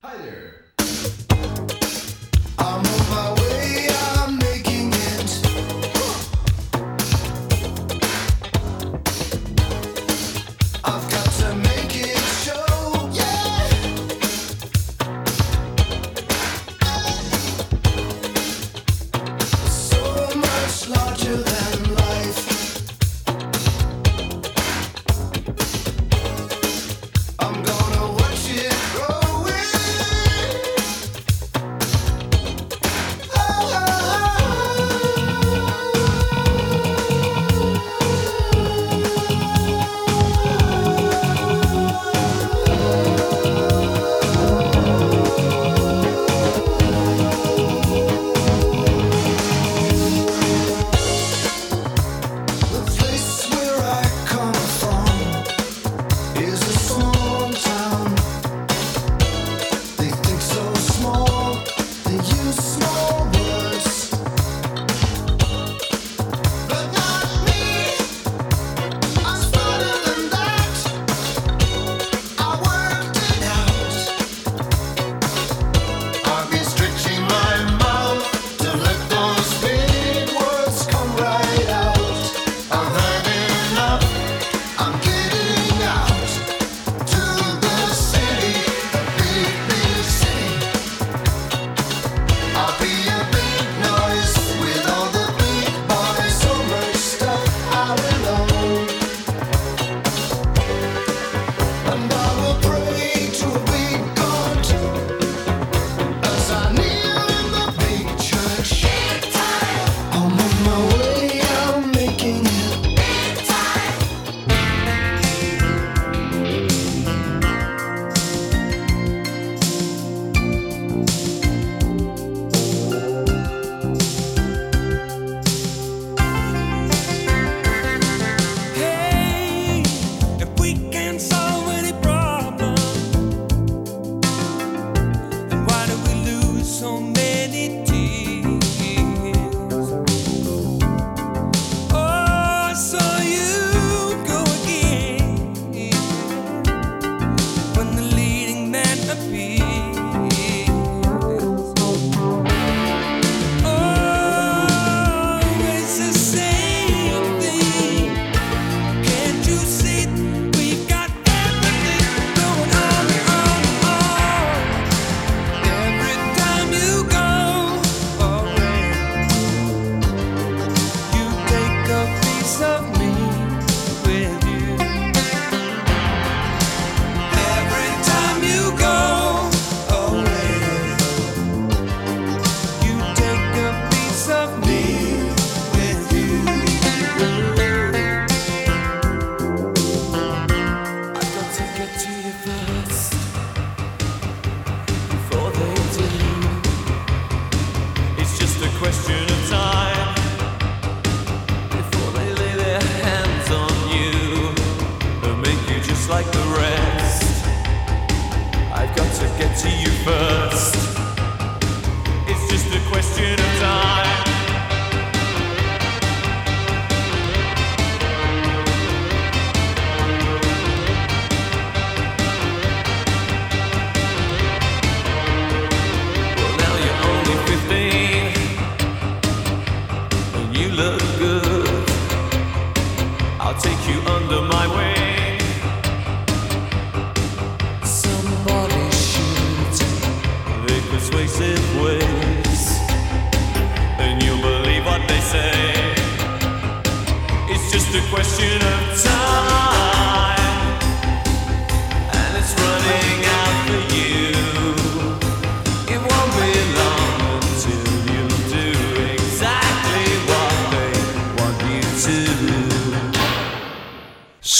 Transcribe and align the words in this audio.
Hi 0.00 0.16
there! 0.16 0.57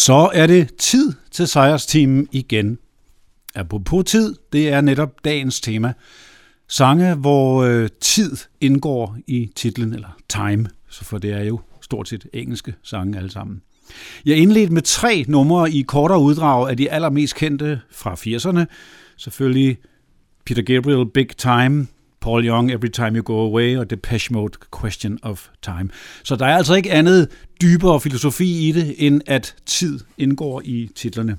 Så 0.08 0.30
er 0.34 0.46
det 0.46 0.76
tid 0.76 1.12
til 1.30 1.48
sejrsteamen 1.48 2.28
igen. 2.32 2.78
Apropos 3.54 4.04
tid, 4.06 4.34
det 4.52 4.68
er 4.68 4.80
netop 4.80 5.24
dagens 5.24 5.60
tema. 5.60 5.92
Sange, 6.68 7.14
hvor 7.14 7.62
øh, 7.62 7.88
tid 8.00 8.36
indgår 8.60 9.16
i 9.26 9.50
titlen, 9.56 9.94
eller 9.94 10.08
time, 10.28 10.66
så 10.88 11.04
for 11.04 11.18
det 11.18 11.32
er 11.32 11.42
jo 11.42 11.60
stort 11.80 12.08
set 12.08 12.26
engelske 12.32 12.74
sange 12.82 13.18
alle 13.18 13.30
sammen. 13.30 13.62
Jeg 14.26 14.36
indledte 14.36 14.72
med 14.72 14.82
tre 14.82 15.24
numre 15.28 15.70
i 15.70 15.82
kortere 15.82 16.20
uddrag 16.20 16.70
af 16.70 16.76
de 16.76 16.90
allermest 16.90 17.34
kendte 17.34 17.80
fra 17.90 18.14
80'erne. 18.14 18.64
Selvfølgelig 19.16 19.78
Peter 20.46 20.62
Gabriel, 20.62 21.06
Big 21.06 21.28
Time, 21.36 21.86
Paul 22.20 22.46
Young, 22.46 22.72
Every 22.72 22.88
Time 22.88 23.16
You 23.18 23.22
Go 23.22 23.40
Away 23.40 23.76
og 23.76 23.90
Depeche 23.90 24.34
Mode, 24.34 24.58
Question 24.80 25.18
of 25.22 25.46
Time. 25.62 25.88
Så 26.24 26.36
der 26.36 26.46
er 26.46 26.56
altså 26.56 26.74
ikke 26.74 26.92
andet 26.92 27.28
dybere 27.62 28.00
filosofi 28.00 28.68
i 28.68 28.72
det, 28.72 28.94
end 28.98 29.20
at 29.26 29.54
tid 29.66 30.00
indgår 30.18 30.62
i 30.64 30.90
titlerne. 30.94 31.38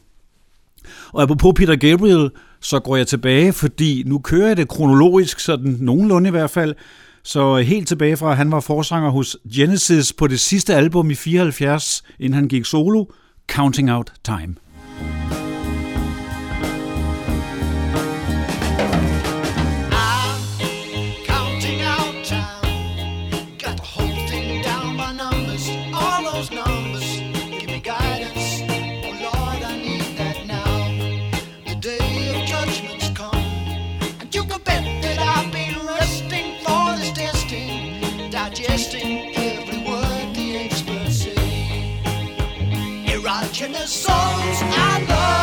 Og 1.12 1.22
apropos 1.22 1.54
Peter 1.56 1.76
Gabriel, 1.76 2.30
så 2.62 2.80
går 2.80 2.96
jeg 2.96 3.08
tilbage, 3.08 3.54
fordi 3.54 4.04
nu 4.06 4.20
kører 4.20 4.48
jeg 4.48 4.58
det 4.58 4.68
kronologisk, 4.68 5.40
sådan 5.40 5.78
nogenlunde 5.80 6.28
i 6.28 6.32
hvert 6.32 6.50
fald. 6.50 6.76
Så 7.24 7.56
helt 7.56 7.88
tilbage 7.88 8.18
fra, 8.18 8.32
at 8.32 8.38
han 8.38 8.52
var 8.52 8.60
forsanger 8.60 9.10
hos 9.10 9.38
Genesis 9.56 10.14
på 10.14 10.28
det 10.28 10.40
sidste 10.40 10.76
album 10.76 11.12
i 11.12 11.16
74, 11.16 12.04
inden 12.20 12.34
han 12.34 12.48
gik 12.48 12.66
solo, 12.66 13.06
Counting 13.48 13.92
Out 13.92 14.14
Time. 14.26 14.56
making 43.60 43.74
the 43.74 43.86
songs 43.88 44.62
I 44.62 45.06
love. 45.10 45.39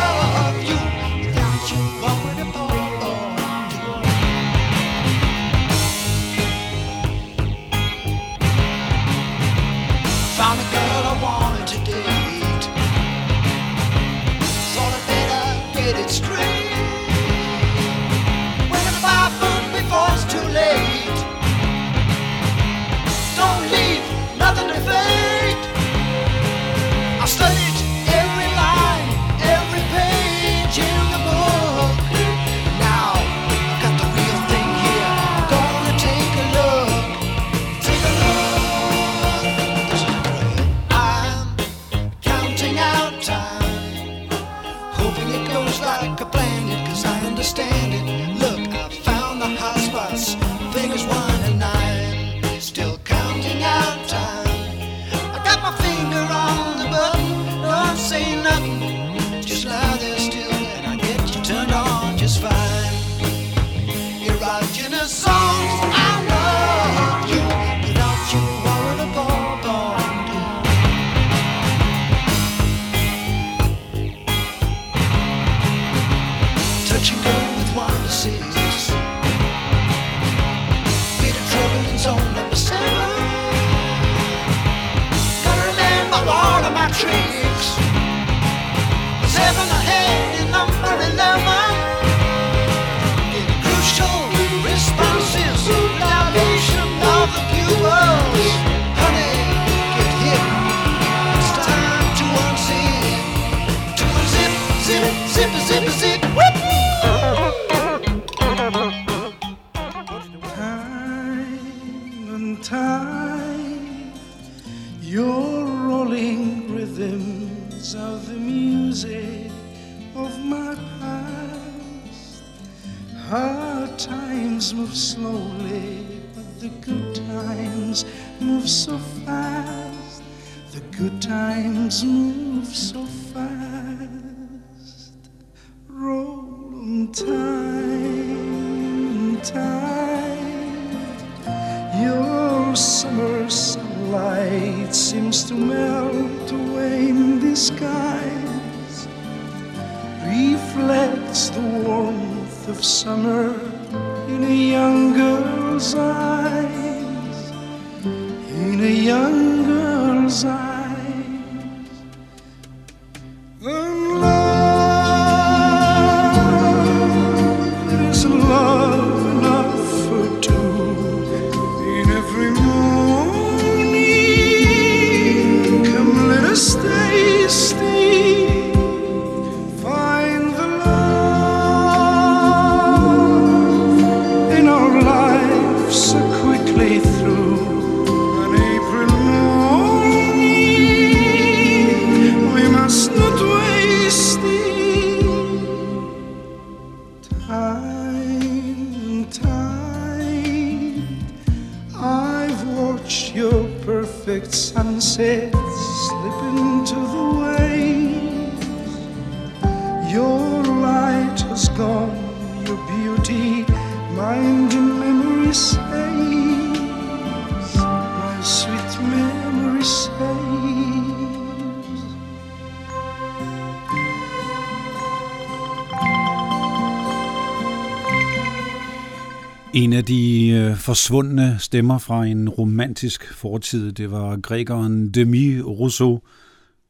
En 229.73 229.93
af 229.93 230.05
de 230.05 230.49
øh, 230.49 230.77
forsvundne 230.77 231.55
stemmer 231.59 231.97
fra 231.97 232.25
en 232.25 232.49
romantisk 232.49 233.33
fortid, 233.33 233.91
det 233.91 234.11
var 234.11 234.37
grækeren 234.37 235.09
Demi 235.09 235.61
Rousseau, 235.61 236.21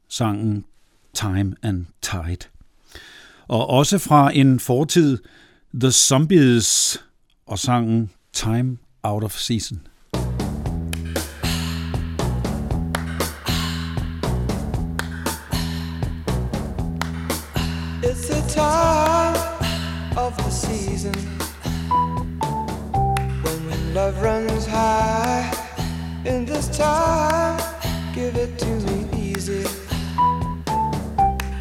sangen 0.08 0.64
Time 1.14 1.54
and 1.62 1.86
Tide. 2.02 2.48
Og 3.48 3.70
også 3.70 3.98
fra 3.98 4.30
en 4.34 4.60
fortid, 4.60 5.18
The 5.74 5.90
Zombies 5.90 7.02
og 7.46 7.58
sangen 7.58 8.10
Time 8.32 8.78
Out 9.02 9.24
of 9.24 9.38
Season. 9.38 9.87
Time 20.28 20.44
the 20.44 20.50
season 20.50 21.14
when 23.42 23.94
love 23.94 24.20
runs 24.20 24.66
high. 24.66 25.50
In 26.26 26.44
this 26.44 26.68
time, 26.76 27.58
give 28.14 28.36
it 28.36 28.58
to 28.58 28.66
me 28.66 29.08
easy 29.16 29.64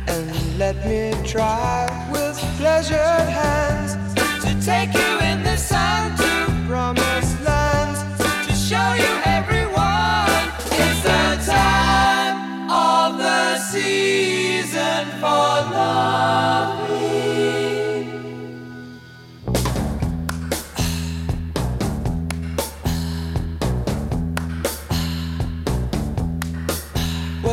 and 0.07 0.57
let 0.57 0.75
me 0.85 1.13
try 1.23 1.87
with 2.11 2.37
pleasured 2.57 3.29
hands 3.41 3.95
to 4.43 4.65
take 4.65 4.93
you 4.93 5.19
in 5.19 5.26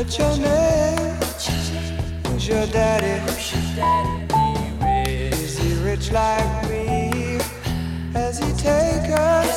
What's 0.05 0.19
your 0.19 0.37
name? 0.37 0.99
Who's 2.27 2.47
your 2.47 2.67
daddy? 2.67 3.25
Is 5.09 5.57
he 5.57 5.73
rich 5.83 6.13
like 6.13 6.69
me? 6.69 7.41
Has 8.13 8.39
he 8.39 8.53
taken 8.53 9.49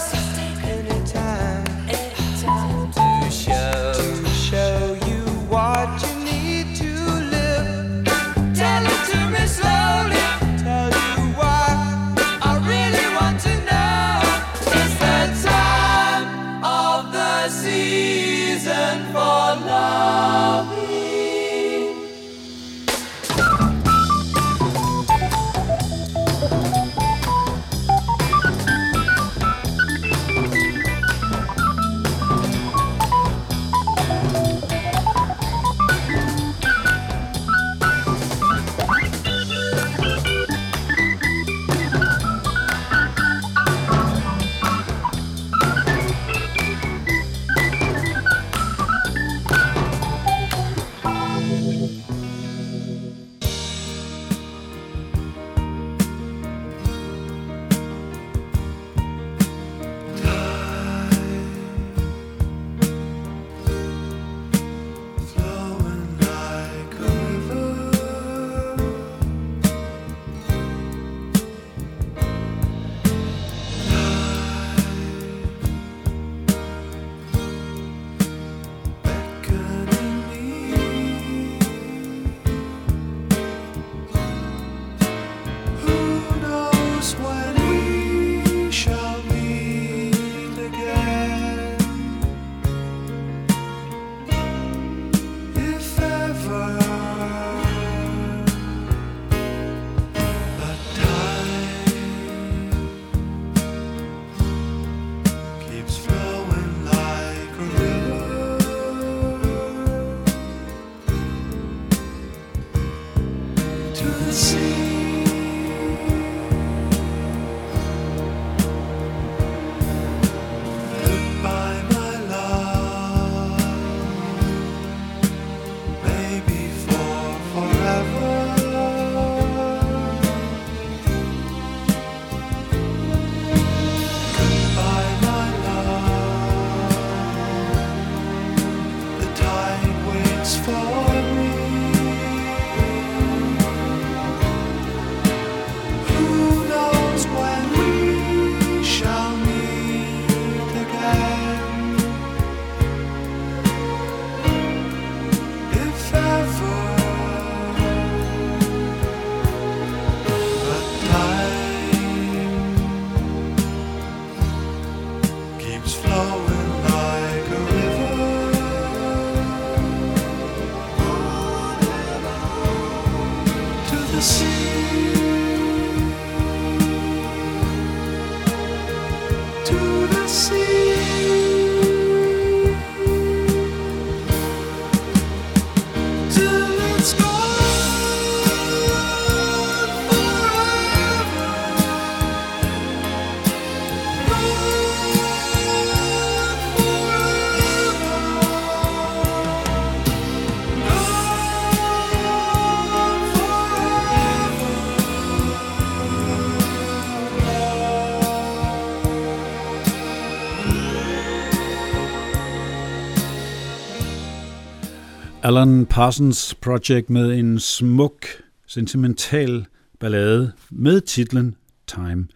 Alan 215.48 215.86
Parsons 215.86 216.56
Project 216.62 217.10
med 217.10 217.34
en 217.40 217.60
smuk, 217.60 218.26
sentimental 218.66 219.66
ballade 220.00 220.52
med 220.70 221.02
titlen 221.02 221.56
Time. 221.88 222.28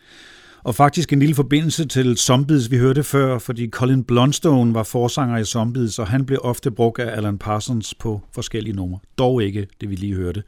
Og 0.63 0.75
faktisk 0.75 1.13
en 1.13 1.20
lille 1.20 1.36
forbindelse 1.36 1.86
til 1.86 2.18
Zombies, 2.18 2.72
vi 2.72 2.77
hørte 2.77 3.03
før, 3.03 3.39
fordi 3.39 3.70
Colin 3.70 4.03
Blunstone 4.03 4.74
var 4.74 4.84
forsanger 4.84 5.38
i 5.38 5.46
Zombies, 5.46 6.00
og 6.00 6.08
han 6.08 6.25
blev 6.25 6.39
ofte 6.44 6.72
brugt 6.72 7.00
af 7.00 7.18
Alan 7.18 7.38
Parsons 7.38 7.94
på 7.94 8.22
forskellige 8.36 8.75
numre. 8.75 9.00
Dog 9.18 9.44
ikke 9.44 9.68
det, 9.82 9.89
vi 9.89 9.96
lige 9.96 10.15
hørte. 10.15 10.44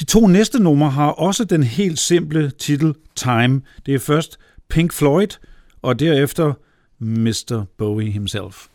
De 0.00 0.04
to 0.04 0.26
næste 0.26 0.62
numre 0.62 0.90
har 0.90 1.10
også 1.10 1.44
den 1.44 1.62
helt 1.62 1.98
simple 1.98 2.50
titel 2.50 2.94
Time. 3.16 3.62
Det 3.86 3.94
er 3.94 3.98
først 3.98 4.38
Pink 4.68 4.92
Floyd, 4.92 5.38
og 5.82 5.98
derefter 6.00 6.52
Mr. 6.98 7.64
Bowie 7.78 8.10
himself. 8.10 8.66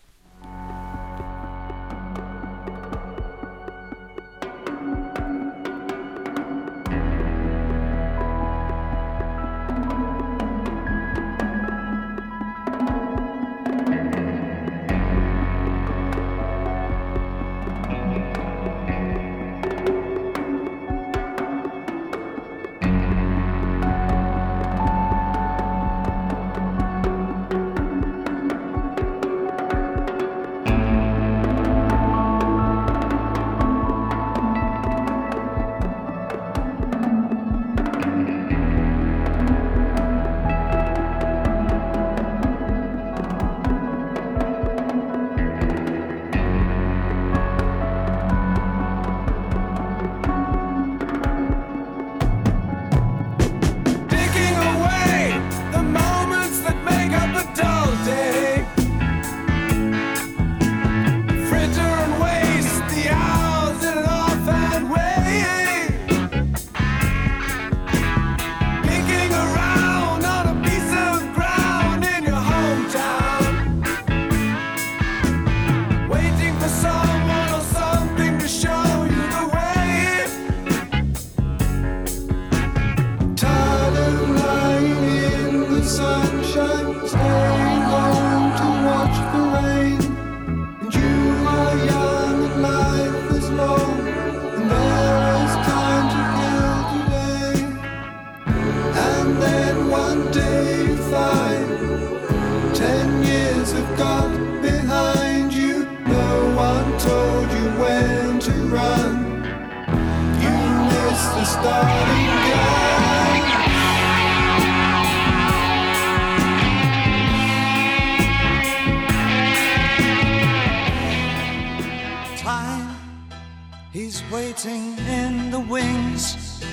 waiting 124.30 124.98
in 125.08 125.52
the 125.52 125.60
wings. 125.60 126.64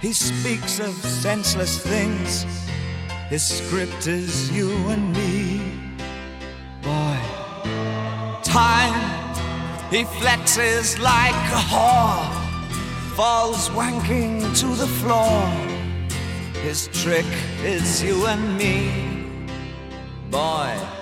He 0.00 0.12
speaks 0.12 0.80
of 0.80 0.94
senseless 0.94 1.78
things. 1.80 2.44
His 3.28 3.42
script 3.42 4.06
is 4.06 4.50
you 4.50 4.70
and 4.88 5.12
me. 5.12 5.60
Boy, 6.82 7.18
time, 8.42 8.98
he 9.90 10.04
flexes 10.04 10.98
like 10.98 11.34
a 11.52 11.62
whore, 11.70 12.24
falls 13.14 13.68
wanking 13.70 14.40
to 14.60 14.66
the 14.74 14.86
floor. 14.86 15.46
His 16.62 16.88
trick 16.92 17.26
is 17.62 18.02
you 18.02 18.26
and 18.26 18.56
me. 18.56 18.90
Boy. 20.30 20.97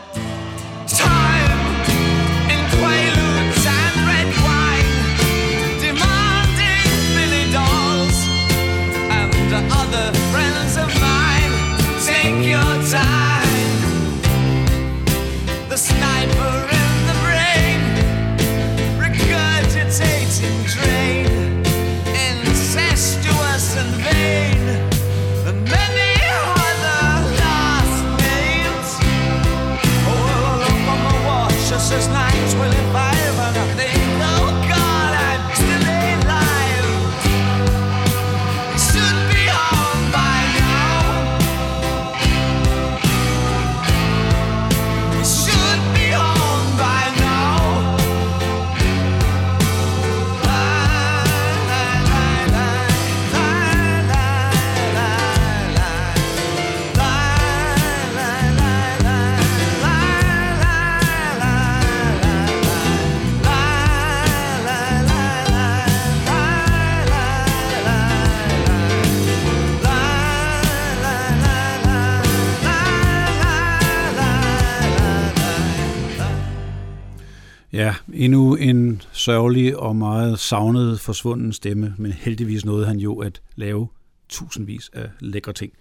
endnu 78.16 78.54
en 78.54 79.02
sørgelig 79.12 79.76
og 79.76 79.96
meget 79.96 80.38
savnet 80.38 81.00
forsvunden 81.00 81.52
stemme, 81.52 81.94
men 81.98 82.12
heldigvis 82.12 82.64
nåede 82.64 82.86
han 82.86 82.98
jo 82.98 83.14
at 83.14 83.40
lave 83.56 83.88
tusindvis 84.28 84.90
af 84.92 85.10
lækre 85.20 85.52
ting. 85.52 85.72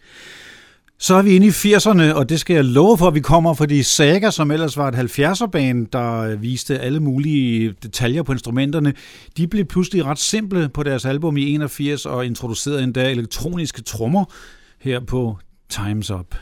Så 0.97 1.15
er 1.15 1.21
vi 1.21 1.35
inde 1.35 1.47
i 1.47 1.49
80'erne, 1.49 2.13
og 2.13 2.29
det 2.29 2.39
skal 2.39 2.53
jeg 2.53 2.65
love 2.65 2.97
for, 2.97 3.07
at 3.07 3.15
vi 3.15 3.19
kommer, 3.19 3.53
fordi 3.53 3.83
Saga, 3.83 4.31
som 4.31 4.51
ellers 4.51 4.77
var 4.77 4.87
et 4.87 5.19
70'er-band, 5.19 5.87
der 5.87 6.35
viste 6.35 6.79
alle 6.79 6.99
mulige 6.99 7.73
detaljer 7.83 8.23
på 8.23 8.31
instrumenterne, 8.31 8.93
de 9.37 9.47
blev 9.47 9.65
pludselig 9.65 10.05
ret 10.05 10.19
simple 10.19 10.69
på 10.69 10.83
deres 10.83 11.05
album 11.05 11.37
i 11.37 11.53
81 11.53 12.05
og 12.05 12.25
introducerede 12.25 12.83
endda 12.83 13.11
elektroniske 13.11 13.81
trommer 13.81 14.25
her 14.79 14.99
på 14.99 15.37
Time's 15.73 16.13
Up. 16.13 16.35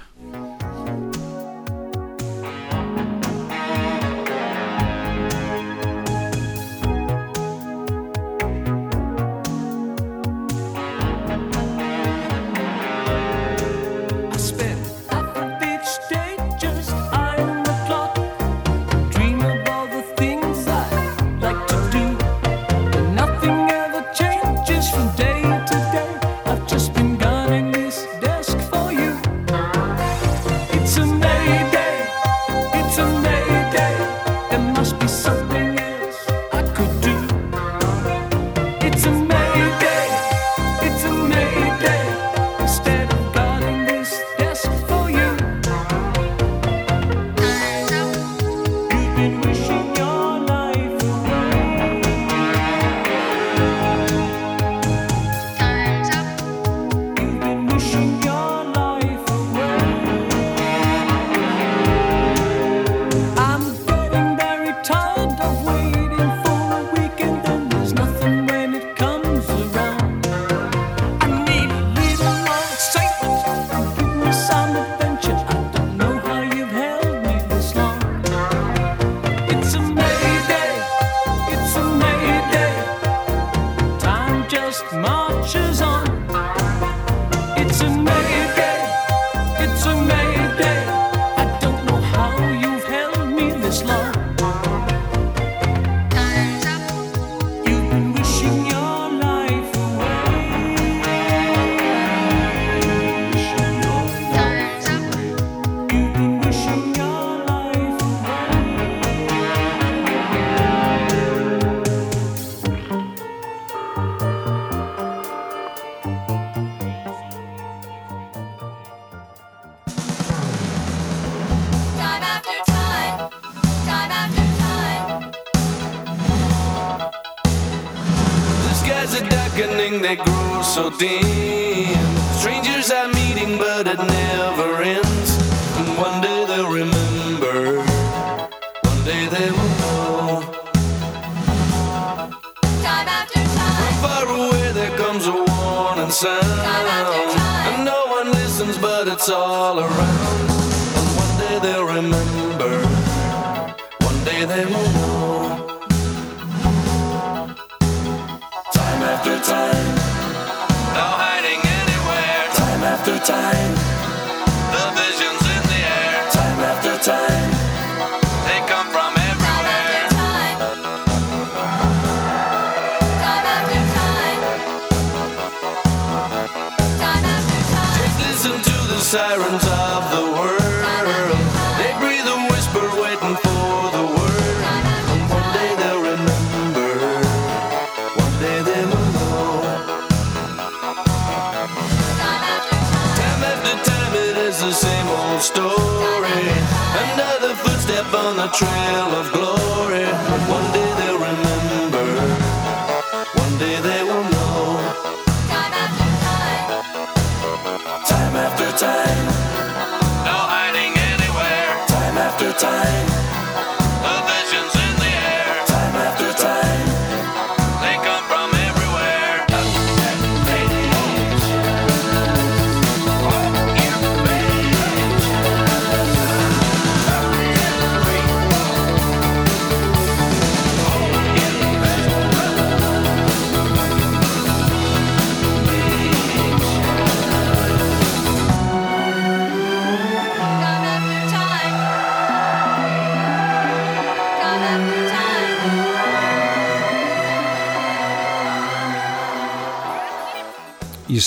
much 93.74 93.86
love. 93.86 94.03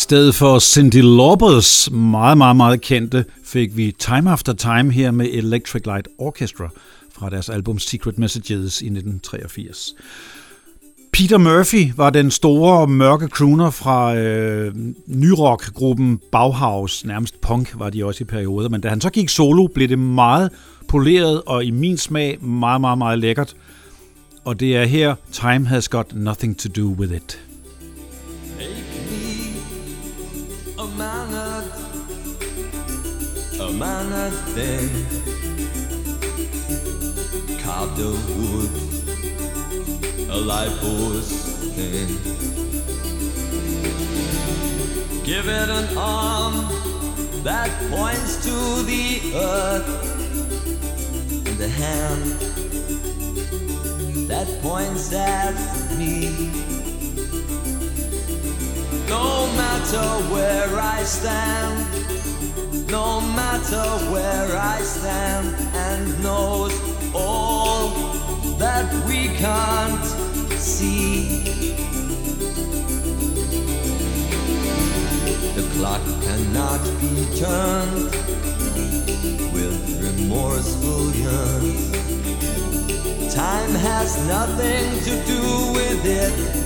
Stedet 0.07 0.35
for 0.35 0.59
Cindy 0.59 1.03
Laupers 1.03 1.91
meget, 1.91 2.39
meget, 2.39 2.57
meget 2.57 2.81
kendte, 2.81 3.25
fik 3.45 3.77
vi 3.77 3.95
Time 3.99 4.31
After 4.31 4.53
Time 4.53 4.93
her 4.93 5.11
med 5.11 5.27
Electric 5.33 5.83
Light 5.87 6.09
Orchestra 6.19 6.69
fra 7.13 7.31
deres 7.31 7.49
album 7.49 7.79
Secret 7.79 8.19
Messages 8.19 8.83
i 8.83 8.87
1983. 8.87 9.95
Peter 11.13 11.39
Murphy 11.39 11.93
var 11.97 12.11
den 12.11 12.31
store 12.31 12.87
mørke 12.87 13.29
crooner 13.29 13.71
fra 13.71 14.17
øh, 14.17 14.75
nyrock-gruppen 15.07 16.21
Bauhaus. 16.33 17.05
Nærmest 17.05 17.41
punk 17.41 17.75
var 17.79 17.91
de 17.91 18.05
også 18.05 18.25
i 18.25 18.27
perioder. 18.27 18.69
Men 18.69 18.81
da 18.81 18.89
han 18.89 19.01
så 19.01 19.11
gik 19.11 19.29
solo, 19.29 19.67
blev 19.67 19.89
det 19.89 19.99
meget 19.99 20.51
poleret 20.89 21.43
og 21.47 21.65
i 21.65 21.71
min 21.71 21.97
smag 21.97 22.45
meget, 22.45 22.81
meget, 22.81 22.99
meget 22.99 23.19
lækkert. 23.19 23.57
Og 24.45 24.61
det 24.61 24.77
er 24.77 24.85
her, 24.85 25.15
Time 25.33 25.67
Has 25.67 25.89
Got 25.89 26.07
Nothing 26.15 26.59
To 26.59 26.69
Do 26.69 26.95
With 26.99 27.15
It. 27.15 27.46
Man 33.79 34.31
thing 34.55 34.89
carved 37.59 38.01
of 38.01 38.17
wood, 38.39 38.71
a 40.31 40.39
life 40.39 40.73
force 40.81 41.33
thing. 41.75 42.09
Give 45.25 45.47
it 45.49 45.69
an 45.69 45.99
arm 45.99 46.55
that 47.43 47.71
points 47.91 48.37
to 48.47 48.83
the 48.91 49.21
earth, 49.35 49.89
and 51.47 51.61
a 51.61 51.69
hand 51.69 52.25
that 54.29 54.49
points 54.63 55.13
at 55.13 55.55
me. 55.99 56.76
No 59.09 59.47
matter 59.57 60.07
where 60.33 60.81
I 60.81 61.03
stand, 61.05 62.91
no 62.91 63.21
matter 63.21 63.85
where 64.11 64.57
I 64.57 64.81
stand, 64.81 65.55
and 65.75 66.23
knows 66.23 66.73
all 67.15 67.89
that 68.59 68.93
we 69.07 69.29
can't 69.37 70.05
see. 70.59 71.45
The 75.55 75.63
clock 75.75 76.03
cannot 76.23 76.83
be 77.01 77.15
turned 77.39 78.11
with 79.53 79.77
remorseful 80.03 81.13
yearns. 81.13 81.97
Time 83.35 83.71
has 83.71 84.19
nothing 84.27 84.99
to 85.05 85.13
do 85.27 85.73
with 85.73 86.05
it. 86.05 86.66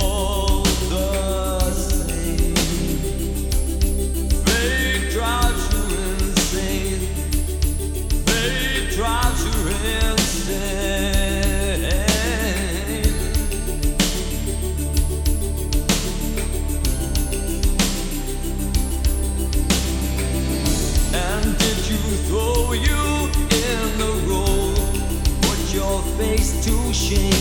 to 27.15 27.40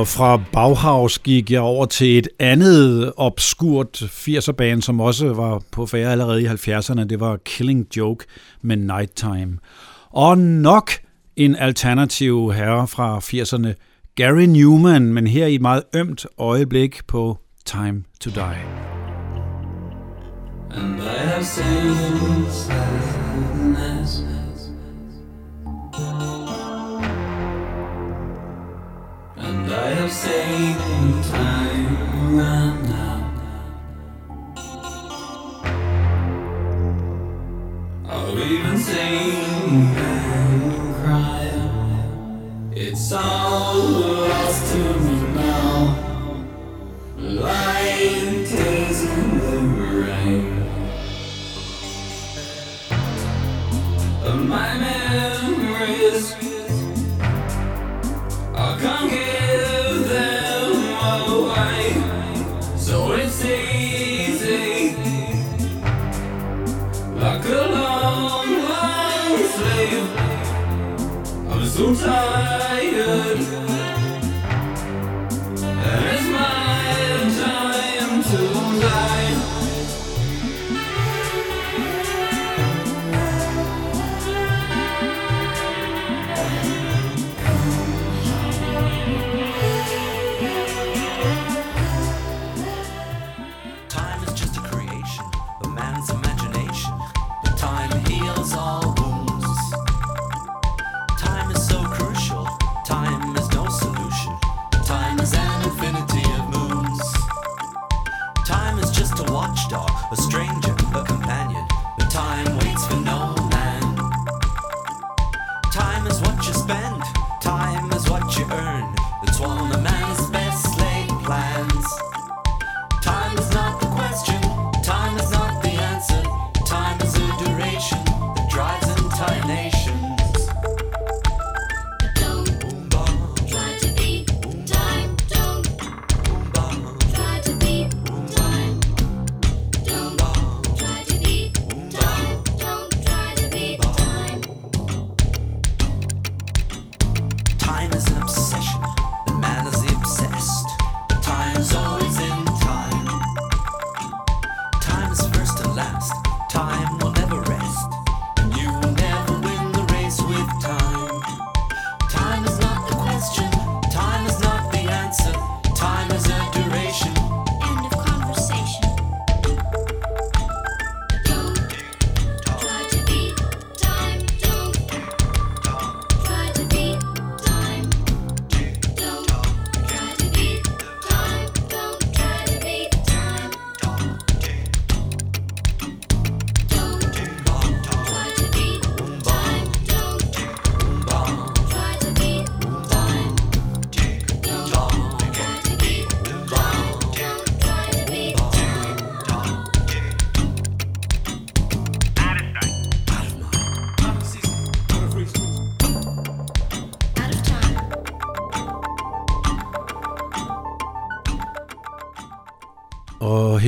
Og 0.00 0.08
fra 0.08 0.40
Bauhaus 0.52 1.18
gik 1.18 1.50
jeg 1.50 1.60
over 1.60 1.86
til 1.86 2.18
et 2.18 2.28
andet 2.38 3.12
obskurt 3.16 4.02
80'er-band, 4.02 4.82
som 4.82 5.00
også 5.00 5.32
var 5.32 5.62
på 5.72 5.86
færre 5.86 6.12
allerede 6.12 6.42
i 6.42 6.46
70'erne. 6.46 7.04
Det 7.04 7.20
var 7.20 7.36
Killing 7.44 7.86
Joke 7.96 8.24
med 8.62 8.76
Nighttime. 8.76 9.58
Og 10.10 10.38
nok 10.38 10.90
en 11.36 11.56
alternativ 11.56 12.52
herre 12.52 12.88
fra 12.88 13.18
80'erne, 13.18 13.68
Gary 14.14 14.42
Newman, 14.42 15.02
men 15.02 15.26
her 15.26 15.46
i 15.46 15.54
et 15.54 15.60
meget 15.60 15.82
ømt 15.94 16.26
øjeblik 16.38 17.06
på 17.06 17.38
Time 17.64 18.04
to 18.20 18.30
Die. 18.30 18.64
And 20.70 21.00
I 21.00 21.26
have 21.28 21.44
seen 21.44 22.00
life 29.70 30.10
saving 30.10 31.22
time 31.30 32.36
run 32.36 32.86
out. 32.86 33.36
I've 38.08 38.38
even 38.38 38.78
seen 38.78 39.94
you 39.98 40.94
cry. 41.02 41.46
It's 42.72 43.12
all 43.12 43.78
lost. 43.78 44.69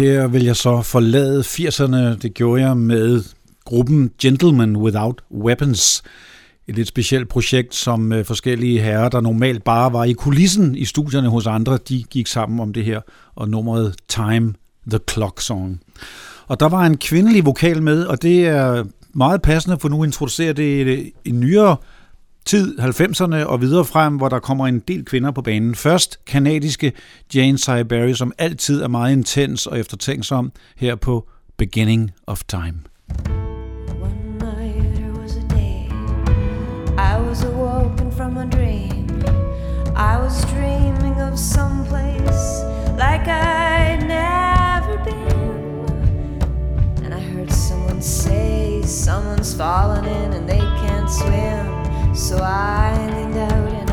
Her 0.03 0.27
vil 0.27 0.45
jeg 0.45 0.57
så 0.57 0.83
forlade 0.83 1.41
80'erne. 1.41 2.19
Det 2.23 2.35
gjorde 2.35 2.63
jeg 2.63 2.77
med 2.77 3.25
gruppen 3.65 4.11
Gentlemen 4.23 4.77
Without 4.77 5.23
Weapons. 5.31 6.03
Et 6.67 6.75
lidt 6.75 6.89
specielt 6.89 7.29
projekt, 7.29 7.75
som 7.75 8.13
øh, 8.13 8.25
forskellige 8.25 8.81
herrer, 8.81 9.09
der 9.09 9.21
normalt 9.21 9.65
bare 9.65 9.93
var 9.93 10.05
i 10.05 10.13
kulissen 10.13 10.77
i 10.77 10.85
studierne 10.85 11.29
hos 11.29 11.47
andre, 11.47 11.79
de 11.89 12.03
gik 12.03 12.27
sammen 12.27 12.61
om 12.61 12.73
det 12.73 12.85
her, 12.85 13.01
og 13.35 13.49
nummeret 13.49 13.95
Time 14.09 14.55
the 14.91 15.01
Clock 15.11 15.41
Song. 15.41 15.81
Og 16.47 16.61
der 16.61 16.69
var 16.69 16.87
en 16.87 16.97
kvindelig 16.97 17.45
vokal 17.45 17.83
med, 17.83 18.05
og 18.05 18.23
det 18.23 18.47
er 18.47 18.85
meget 19.15 19.43
passende, 19.43 19.79
for 19.81 19.89
nu 19.89 20.05
introducerer 20.05 20.53
det 20.53 20.87
øh, 20.87 21.05
en 21.25 21.41
nyere 21.41 21.77
tid, 22.45 22.79
90'erne 22.79 23.45
og 23.45 23.61
videre 23.61 23.85
frem, 23.85 24.17
hvor 24.17 24.29
der 24.29 24.39
kommer 24.39 24.67
en 24.67 24.79
del 24.79 25.05
kvinder 25.05 25.31
på 25.31 25.43
banen. 25.43 25.75
Først 25.75 26.25
kanadiske 26.27 26.93
Jane 27.35 27.59
Siberry, 27.59 28.13
som 28.13 28.33
altid 28.39 28.83
er 28.83 28.89
meget 28.89 29.13
intens 29.13 29.67
og 29.67 29.79
eftertænksom 29.79 30.53
her 30.77 30.95
på 30.95 31.29
Beginning 31.59 32.11
of 32.27 32.41
Time. 32.49 32.75
One 34.01 34.39
night 34.39 34.95
there 34.95 35.13
was 35.23 35.37
a 35.37 35.55
day 35.57 35.87
I 36.99 37.29
was 37.29 37.45
awoken 37.45 38.13
from 38.13 38.37
a 38.37 38.45
dream. 38.51 39.09
I 39.97 40.17
was 40.25 40.45
dreaming 40.55 41.21
of 41.21 41.39
some 41.39 41.85
place 41.85 42.63
like 42.99 43.29
I'd 43.29 44.03
never 44.09 45.05
been. 45.05 46.43
And 47.05 47.15
I 47.15 47.21
heard 47.21 47.53
someone 47.53 48.03
say 48.03 48.83
someone's 48.83 49.55
fallen 49.55 50.05
in 50.05 50.33
and 50.33 50.49
they 50.49 50.65
can't 50.87 51.11
swim. 51.11 51.72
So 52.15 52.37
I 52.37 52.93
leaned 53.17 53.39
out 53.39 53.73
and 53.73 53.91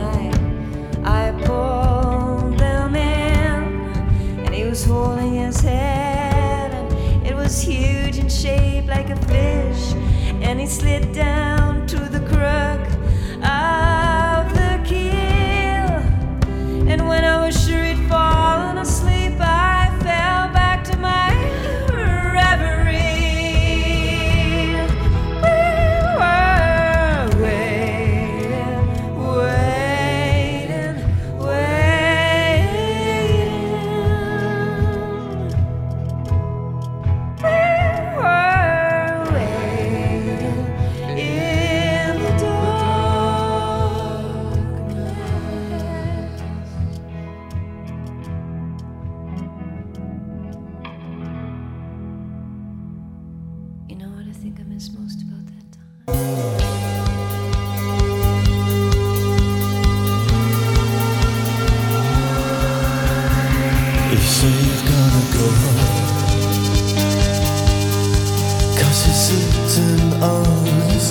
I 1.06 1.30
I 1.30 1.32
pulled 1.46 2.58
them 2.58 2.96
in. 2.96 4.44
And 4.46 4.54
he 4.54 4.66
was 4.66 4.84
holding 4.84 5.36
his 5.36 5.62
head 5.62 6.74
and 6.74 7.26
it 7.26 7.34
was 7.34 7.62
huge 7.62 8.18
in 8.18 8.28
shape 8.28 8.88
like 8.88 9.10
a 9.10 9.16
fish. 9.16 9.94
And 10.42 10.60
he 10.60 10.68
slid 10.68 11.14
down 11.14 11.88
to 11.88 11.98
the 11.98 12.20
crook 12.20 12.86
of 13.42 14.54
the 14.54 14.82
keel. 14.86 15.90
And 16.92 17.08
when 17.08 17.24
I 17.24 17.46
was 17.46 17.59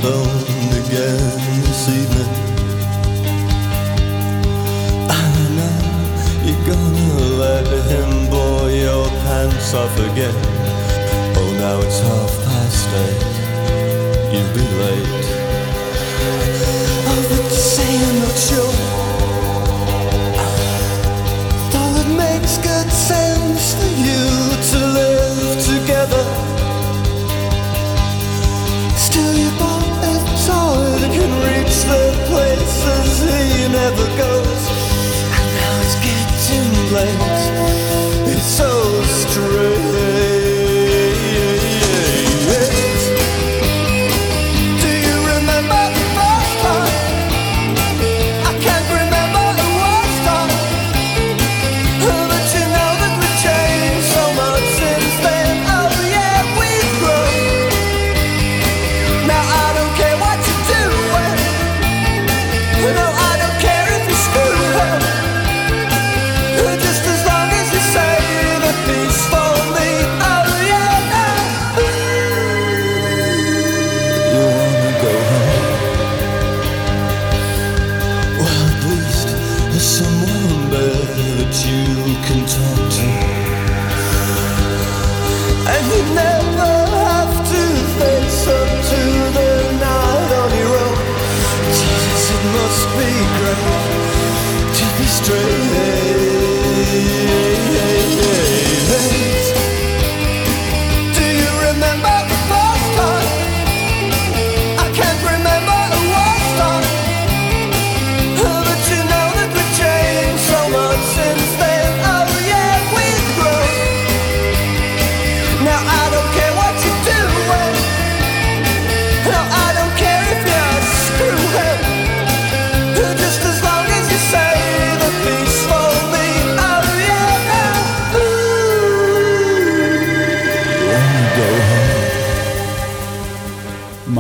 on 0.04 0.28
again 0.84 1.18
this 1.62 1.88
evening 1.88 2.30
I 5.10 5.12
know 5.56 5.78
you're 6.44 6.66
gonna 6.66 7.24
let 7.36 7.66
him 7.90 8.30
blow 8.30 8.68
your 8.68 9.08
pants 9.24 9.74
off 9.74 9.96
again? 9.98 10.34
Oh 11.36 11.50
now 11.58 11.80
it's 11.80 12.00
half 12.00 12.32
past 12.44 12.88
eight. 13.04 13.22
You'll 14.32 14.54
be 14.54 14.66
late. 14.82 15.26
Oh 17.10 17.22
but 17.28 17.50
saying 17.50 18.20
not 18.20 18.36
sure 18.36 18.97
never 33.70 34.06
goes. 34.16 34.62
And 35.36 35.48
now 35.60 35.80
it's 35.84 35.96
getting 36.00 36.92
late 36.92 37.27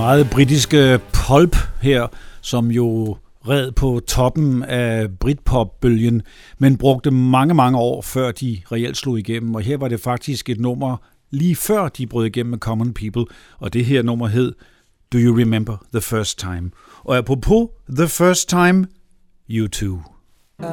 Meget 0.08 0.30
britiske 0.30 1.00
pulp 1.12 1.56
her, 1.80 2.06
som 2.40 2.70
jo 2.70 3.16
red 3.48 3.72
på 3.72 4.00
toppen 4.06 4.62
af 4.62 5.18
Britpop-bølgen, 5.20 6.22
men 6.58 6.76
brugte 6.76 7.10
mange, 7.10 7.54
mange 7.54 7.78
år 7.78 8.02
før 8.02 8.30
de 8.30 8.60
reelt 8.72 8.96
slog 8.96 9.18
igennem. 9.18 9.54
Og 9.54 9.60
her 9.60 9.76
var 9.76 9.88
det 9.88 10.00
faktisk 10.00 10.48
et 10.48 10.60
nummer 10.60 10.96
lige 11.30 11.56
før 11.56 11.88
de 11.88 12.06
brød 12.06 12.26
igennem 12.26 12.50
med 12.50 12.58
Common 12.58 12.94
People, 12.94 13.24
og 13.58 13.72
det 13.72 13.84
her 13.84 14.02
nummer 14.02 14.26
hed 14.26 14.52
Do 15.12 15.18
You 15.18 15.36
Remember 15.36 15.76
the 15.92 16.00
First 16.00 16.38
Time? 16.38 16.70
Og 17.04 17.16
apropos 17.16 17.68
The 17.96 18.08
First 18.08 18.48
Time, 18.48 18.86
You 19.50 19.68
Too. 19.68 19.98
I 20.58 20.64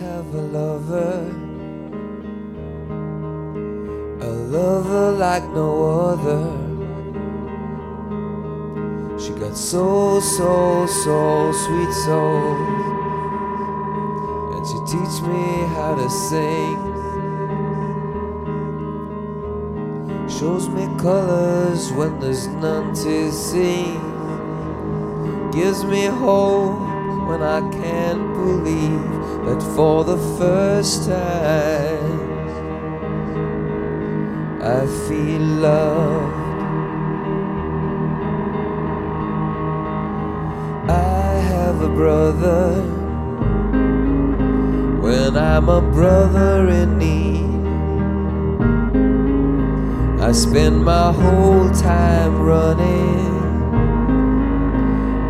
have 0.00 0.34
a 0.34 0.52
lover, 0.52 1.12
a 4.20 4.32
lover 4.52 5.10
like 5.10 5.54
no 5.54 5.84
other. 6.12 6.63
She 9.16 9.30
got 9.30 9.56
so, 9.56 10.18
so, 10.18 10.86
so 10.86 11.52
sweet 11.52 11.92
soul, 11.92 12.56
and 14.52 14.66
she 14.66 14.78
teach 14.90 15.22
me 15.22 15.66
how 15.76 15.94
to 15.94 16.10
sing. 16.10 16.94
Shows 20.28 20.68
me 20.68 20.88
colors 20.98 21.92
when 21.92 22.18
there's 22.18 22.48
none 22.48 22.92
to 22.94 23.30
see. 23.30 23.84
Gives 25.52 25.84
me 25.84 26.06
hope 26.06 26.80
when 27.28 27.40
I 27.40 27.60
can't 27.70 28.34
believe 28.34 29.46
that 29.46 29.62
for 29.76 30.02
the 30.02 30.18
first 30.38 31.08
time 31.08 32.24
I 34.60 34.86
feel 35.06 35.40
love. 35.40 36.43
I 40.88 41.34
have 41.36 41.80
a 41.80 41.88
brother 41.88 42.82
when 45.00 45.36
I'm 45.36 45.68
a 45.70 45.80
brother 45.80 46.68
in 46.68 46.98
need. 46.98 47.64
I 50.22 50.32
spend 50.32 50.84
my 50.84 51.10
whole 51.12 51.70
time 51.70 52.42
running. 52.42 53.32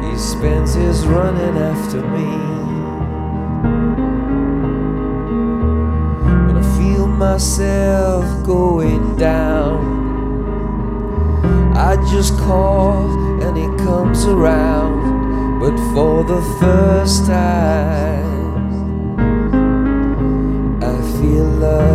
He 0.03 0.19
spends 0.19 0.75
his 0.75 1.07
running 1.07 1.57
after 1.57 2.03
me. 2.03 2.31
When 6.47 6.57
I 6.57 6.79
feel 6.79 7.07
myself 7.07 8.25
going 8.45 9.17
down, 9.17 9.95
I 11.77 11.95
just 12.11 12.37
call 12.39 13.09
and 13.41 13.57
he 13.57 13.67
comes 13.85 14.25
around. 14.25 15.14
But 15.65 15.79
for 15.95 16.23
the 16.25 16.43
first 16.61 17.25
time, 17.25 18.77
I 20.83 20.95
feel 21.17 21.45
love. 21.45 21.93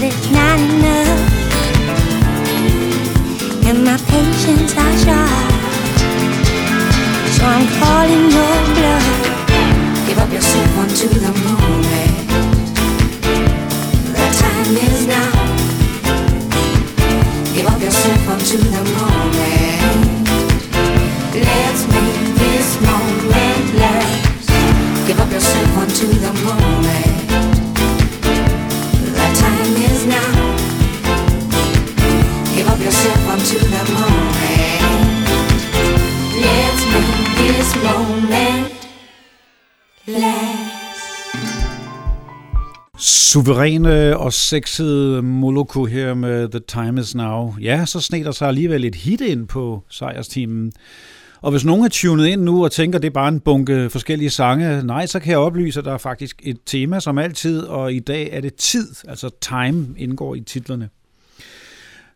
But 0.00 0.14
it's 0.14 0.30
not 0.30 0.58
enough. 0.60 0.89
Suveræne 43.32 44.16
og 44.16 44.32
sexede 44.32 45.22
Moloko 45.22 45.84
her 45.84 46.14
med 46.14 46.48
The 46.48 46.60
Time 46.68 47.00
Is 47.00 47.14
Now. 47.14 47.54
Ja, 47.60 47.86
så 47.86 48.00
sneg 48.00 48.24
der 48.24 48.32
sig 48.32 48.48
alligevel 48.48 48.84
et 48.84 48.94
hit 48.94 49.20
ind 49.20 49.48
på 49.48 49.82
sejrsteamen. 49.88 50.72
Og 51.40 51.50
hvis 51.50 51.64
nogen 51.64 51.84
er 51.84 51.88
tunet 51.88 52.26
ind 52.26 52.42
nu 52.42 52.64
og 52.64 52.72
tænker, 52.72 52.98
det 52.98 53.06
er 53.06 53.12
bare 53.12 53.28
en 53.28 53.40
bunke 53.40 53.90
forskellige 53.90 54.30
sange, 54.30 54.82
nej, 54.82 55.06
så 55.06 55.20
kan 55.20 55.30
jeg 55.30 55.38
oplyse, 55.38 55.78
at 55.78 55.84
der 55.84 55.92
er 55.92 55.98
faktisk 55.98 56.42
et 56.42 56.58
tema 56.66 57.00
som 57.00 57.18
altid, 57.18 57.62
og 57.62 57.92
i 57.92 57.98
dag 57.98 58.28
er 58.32 58.40
det 58.40 58.54
tid, 58.54 58.88
altså 59.08 59.30
time 59.40 59.88
indgår 59.96 60.34
i 60.34 60.40
titlerne. 60.40 60.88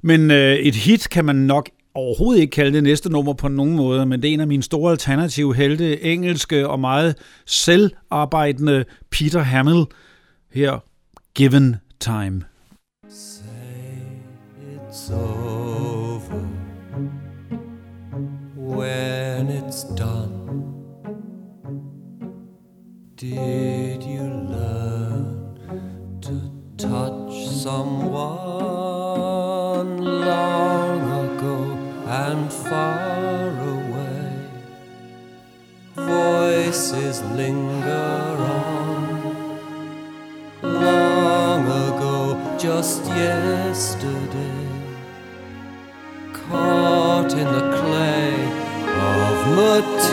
Men 0.02 0.30
øh, 0.30 0.54
et 0.54 0.74
hit 0.74 1.08
kan 1.10 1.24
man 1.24 1.36
nok 1.36 1.68
overhovedet 1.94 2.40
ikke 2.40 2.50
kalde 2.50 2.72
det 2.72 2.82
næste 2.82 3.12
nummer 3.12 3.32
på 3.32 3.48
nogen 3.48 3.76
måde, 3.76 4.06
men 4.06 4.22
det 4.22 4.30
er 4.30 4.34
en 4.34 4.40
af 4.40 4.46
mine 4.46 4.62
store 4.62 4.92
alternative 4.92 5.54
helte, 5.54 6.04
engelske 6.04 6.68
og 6.68 6.80
meget 6.80 7.14
selvarbejdende 7.46 8.84
Peter 9.10 9.40
Hamill, 9.40 9.84
her 10.52 10.80
Given 11.34 11.80
Time. 11.98 12.44
Say 13.08 13.42
it's 14.72 15.10
over 15.10 16.46
when 18.54 19.48
it's 19.48 19.82
done. 19.82 20.70
Did 23.16 24.04
you 24.04 24.22
learn 24.22 25.58
to 26.20 26.52
touch 26.76 27.48
someone 27.48 28.28
long 29.98 31.02
ago 31.26 31.76
and 32.06 32.52
far 32.52 33.48
away? 33.58 34.38
Voices 35.96 37.22
linger 37.22 38.36
on 38.38 38.74
ago, 40.64 41.03
just 42.64 43.04
yesterday, 43.04 44.68
caught 46.32 47.30
in 47.32 47.44
the 47.44 47.64
clay 47.76 48.32
of 48.88 49.34
material 49.58 50.03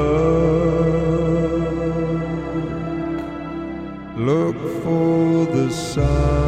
Look 4.16 4.56
for 4.82 5.46
the 5.46 5.70
sign. 5.70 6.41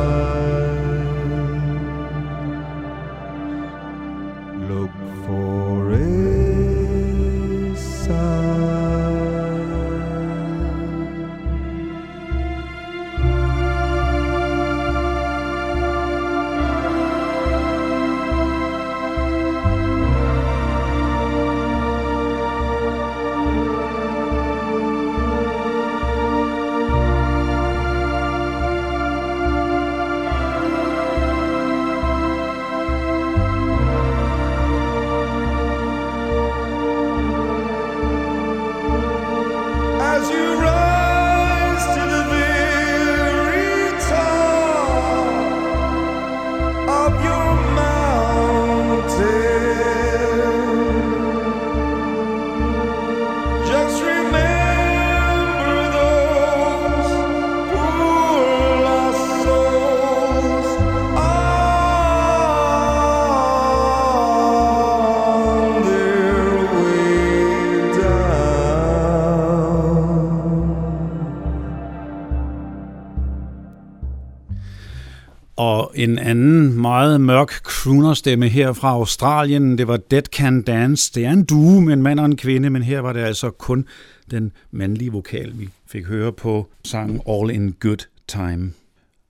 en 76.04 76.18
anden 76.18 76.80
meget 76.80 77.20
mørk 77.20 77.50
crooner-stemme 77.50 78.48
her 78.48 78.72
fra 78.72 78.88
Australien. 78.88 79.78
Det 79.78 79.88
var 79.88 79.96
Dead 79.96 80.22
Can 80.22 80.62
Dance. 80.62 81.12
Det 81.14 81.24
er 81.24 81.30
en 81.30 81.44
due 81.44 81.82
med 81.82 81.92
en 81.92 82.02
mand 82.02 82.20
og 82.20 82.26
en 82.26 82.36
kvinde, 82.36 82.70
men 82.70 82.82
her 82.82 83.00
var 83.00 83.12
det 83.12 83.20
altså 83.20 83.50
kun 83.50 83.86
den 84.30 84.52
mandlige 84.70 85.12
vokal, 85.12 85.52
vi 85.58 85.68
fik 85.88 86.06
høre 86.06 86.32
på 86.32 86.68
sangen 86.84 87.20
All 87.28 87.50
in 87.50 87.74
Good 87.80 88.06
Time. 88.28 88.72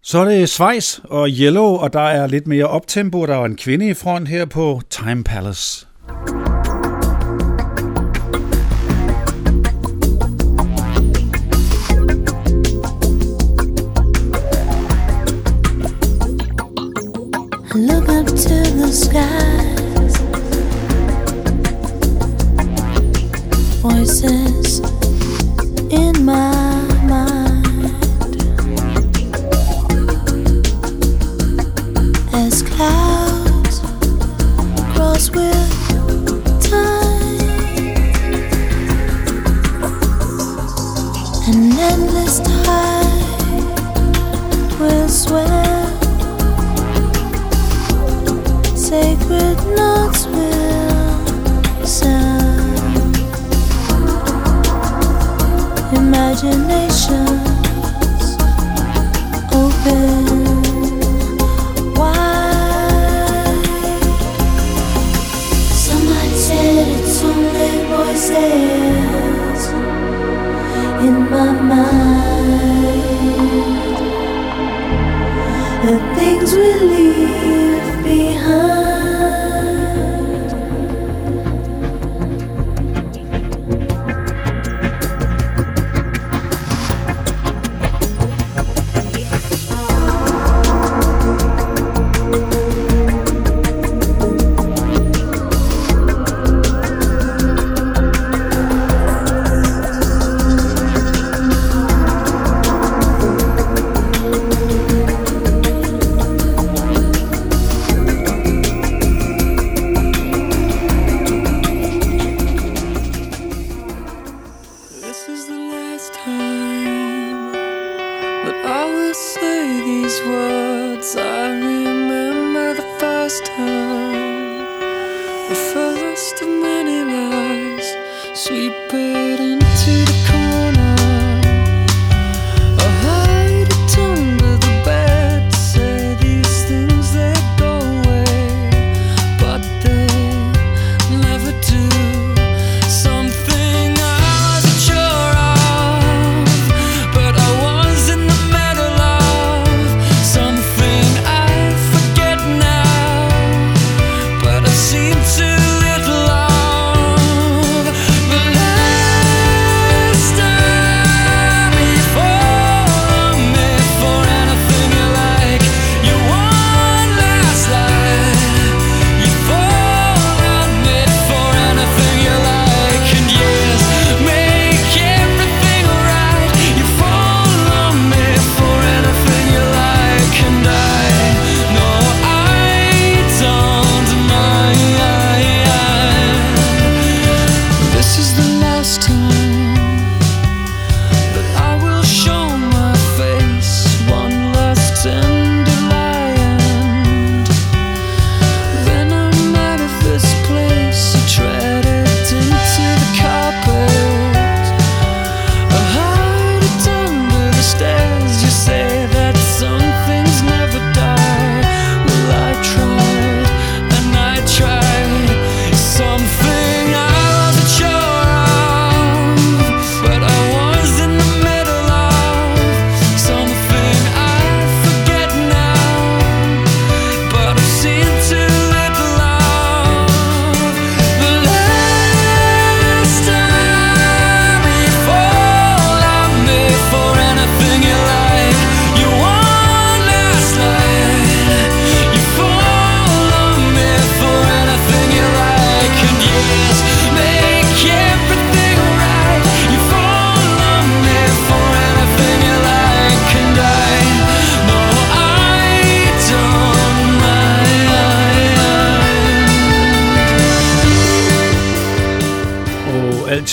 Så 0.02 0.18
er 0.18 0.24
det 0.24 0.48
Schweiz 0.48 0.98
og 1.04 1.28
Yellow, 1.28 1.64
og 1.64 1.92
der 1.92 2.00
er 2.00 2.26
lidt 2.26 2.46
mere 2.46 2.66
optempo. 2.66 3.26
Der 3.26 3.34
er 3.36 3.44
en 3.44 3.56
kvinde 3.56 3.88
i 3.88 3.94
front 3.94 4.28
her 4.28 4.44
på 4.44 4.80
Time 4.90 5.24
Palace. 5.24 5.86
voices 23.84 24.43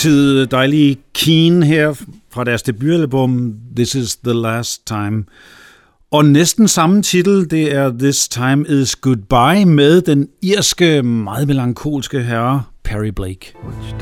Socialdemokratiet, 0.02 0.50
dejlige 0.50 0.96
Keen 1.14 1.62
her 1.62 1.94
fra 2.30 2.44
deres 2.44 2.62
debutalbum 2.62 3.54
This 3.76 3.94
is 3.94 4.16
the 4.16 4.32
Last 4.32 4.86
Time. 4.86 5.24
Og 6.10 6.24
næsten 6.24 6.68
samme 6.68 7.02
titel, 7.02 7.50
det 7.50 7.74
er 7.74 7.92
This 7.98 8.28
Time 8.28 8.66
is 8.68 8.96
Goodbye 8.96 9.64
med 9.64 10.02
den 10.02 10.28
irske, 10.42 11.02
meget 11.02 11.48
melankolske 11.48 12.22
herre 12.22 12.62
Perry 12.84 13.08
Blake. 13.08 13.54
Which 13.64 13.94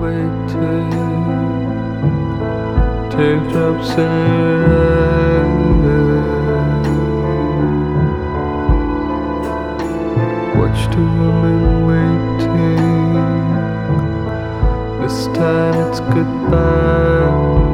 Blake 0.00 0.48
take? 0.48 1.00
Take 3.10 3.56
up 3.56 3.80
Which 10.56 10.96
do 10.96 11.04
wait 11.86 12.39
This 15.10 15.26
time 15.36 15.74
it's 15.90 15.98
goodbye. 15.98 17.69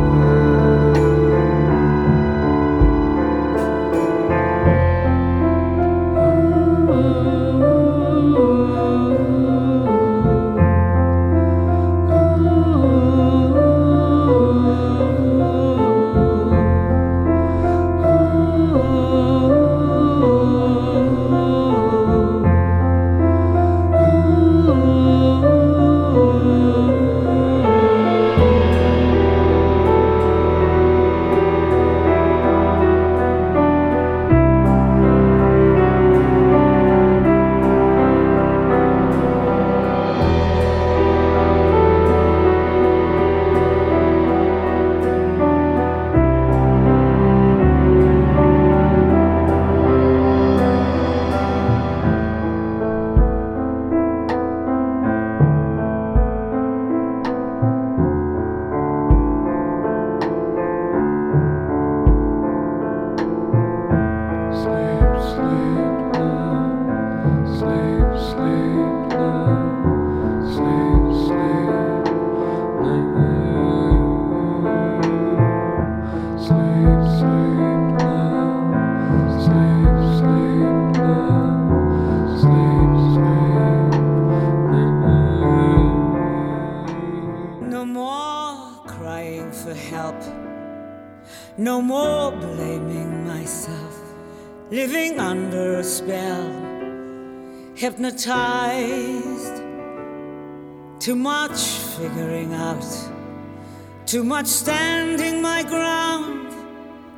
Too 104.06 104.22
much 104.22 104.46
standing 104.46 105.42
my 105.42 105.64
ground. 105.64 106.54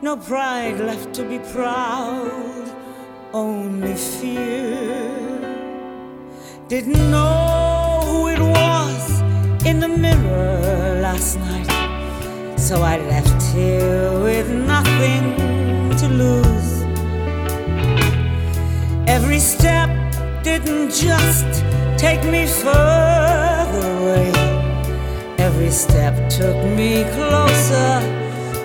No 0.01 0.16
pride 0.16 0.80
left 0.80 1.12
to 1.16 1.22
be 1.22 1.39
proud. 1.53 2.64
Only 3.34 3.95
fear. 3.95 5.39
Didn't 6.66 7.11
know 7.11 8.01
who 8.07 8.28
it 8.28 8.41
was 8.41 9.20
in 9.66 9.80
the 9.80 9.89
mirror 9.89 11.01
last 11.03 11.36
night. 11.41 12.59
So 12.59 12.80
I 12.80 12.97
left 12.97 13.43
here 13.53 14.11
with 14.22 14.49
nothing 14.49 15.34
to 15.99 16.09
lose. 16.09 16.72
Every 19.07 19.41
step 19.41 19.91
didn't 20.43 20.91
just 20.91 21.62
take 21.99 22.24
me 22.24 22.47
further 22.47 23.99
away. 24.01 24.47
Every 25.61 25.72
step 25.72 26.14
took 26.30 26.56
me 26.76 27.02
closer 27.14 28.00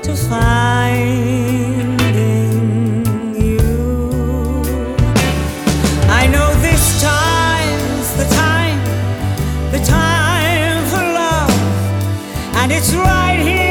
to 0.03 0.15
finding 0.29 1.49
you. 3.35 3.57
I 6.07 6.27
know 6.27 6.53
this 6.61 7.01
time's 7.01 8.13
the 8.15 8.25
time, 8.35 8.79
the 9.71 9.79
time 9.83 10.85
for 10.91 11.01
love, 11.01 11.51
and 12.57 12.71
it's 12.71 12.93
right 12.93 13.39
here 13.41 13.62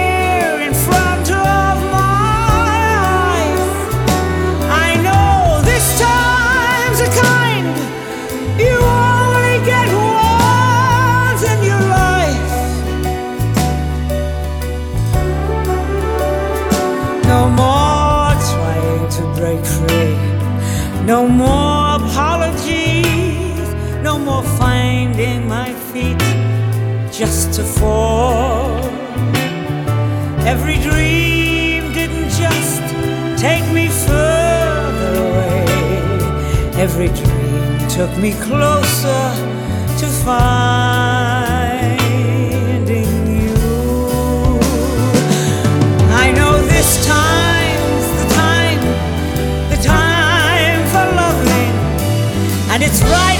fall. 27.64 28.78
Every 30.46 30.78
dream 30.78 31.92
didn't 31.92 32.30
just 32.30 32.82
take 33.40 33.64
me 33.72 33.88
further 33.88 35.12
away. 35.26 35.64
Every 36.84 37.08
dream 37.08 37.88
took 37.88 38.16
me 38.18 38.32
closer 38.32 39.24
to 40.00 40.06
finding 40.24 42.02
you. 43.40 43.54
I 46.24 46.32
know 46.36 46.54
this 46.74 47.06
time's 47.06 48.08
the 48.20 48.26
time, 48.34 48.82
the 49.70 49.78
time 49.82 50.82
for 50.92 51.04
loving, 51.22 51.74
and 52.72 52.82
it's 52.82 53.02
right 53.02 53.31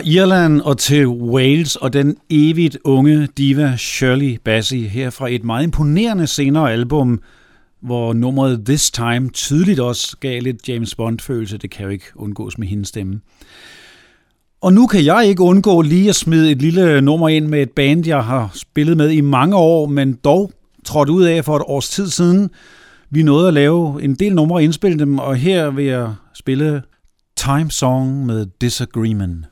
Fra 0.00 0.08
Irland 0.08 0.60
og 0.60 0.78
til 0.78 1.06
Wales 1.06 1.76
og 1.76 1.92
den 1.92 2.16
evigt 2.30 2.78
unge 2.84 3.28
diva 3.38 3.76
Shirley 3.76 4.38
Bassey 4.44 4.76
her 4.76 5.10
fra 5.10 5.30
et 5.30 5.44
meget 5.44 5.64
imponerende 5.64 6.26
senere 6.26 6.72
album, 6.72 7.20
hvor 7.82 8.12
nummeret 8.12 8.62
This 8.66 8.90
Time 8.90 9.28
tydeligt 9.28 9.80
også 9.80 10.16
gav 10.20 10.42
lidt 10.42 10.68
James 10.68 10.94
Bond-følelse. 10.94 11.58
Det 11.58 11.70
kan 11.70 11.84
jo 11.84 11.90
ikke 11.90 12.04
undgås 12.16 12.58
med 12.58 12.68
hendes 12.68 12.88
stemme. 12.88 13.20
Og 14.60 14.72
nu 14.72 14.86
kan 14.86 15.04
jeg 15.04 15.26
ikke 15.26 15.42
undgå 15.42 15.82
lige 15.82 16.08
at 16.08 16.16
smide 16.16 16.50
et 16.50 16.62
lille 16.62 17.00
nummer 17.00 17.28
ind 17.28 17.46
med 17.46 17.62
et 17.62 17.70
band, 17.70 18.06
jeg 18.06 18.24
har 18.24 18.50
spillet 18.54 18.96
med 18.96 19.10
i 19.10 19.20
mange 19.20 19.56
år, 19.56 19.86
men 19.86 20.12
dog 20.24 20.52
trådt 20.84 21.08
ud 21.08 21.24
af 21.24 21.44
for 21.44 21.56
et 21.56 21.62
års 21.66 21.88
tid 21.88 22.08
siden. 22.08 22.50
Vi 23.10 23.22
nåede 23.22 23.48
at 23.48 23.54
lave 23.54 24.02
en 24.02 24.14
del 24.14 24.34
numre 24.34 24.56
og 24.56 24.62
indspille 24.62 24.98
dem, 24.98 25.18
og 25.18 25.36
her 25.36 25.70
vil 25.70 25.84
jeg 25.84 26.14
spille 26.34 26.82
Time 27.36 27.70
Song 27.70 28.26
med 28.26 28.46
Disagreement. 28.60 29.46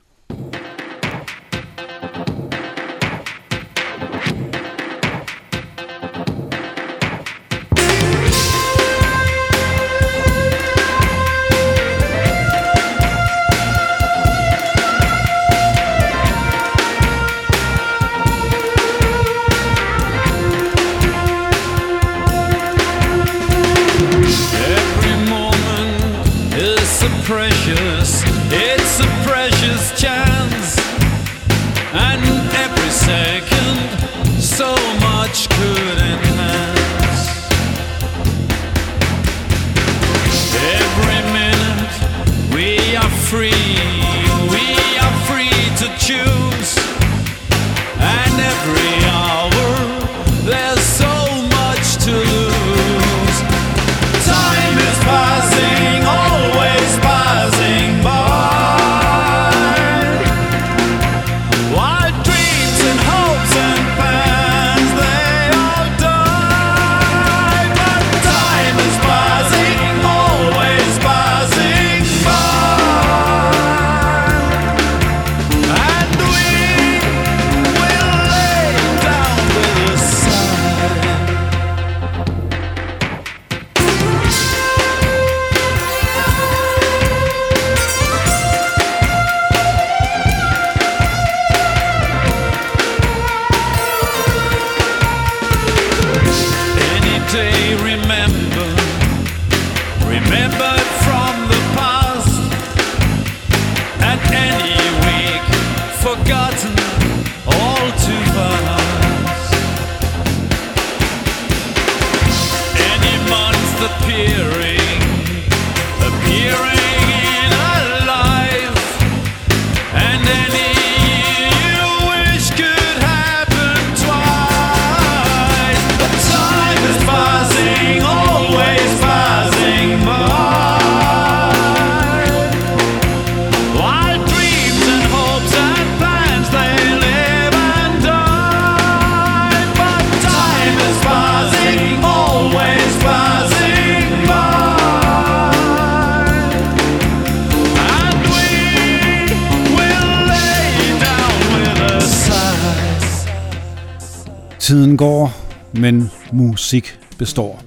Musik 156.69 156.99
består. 157.17 157.61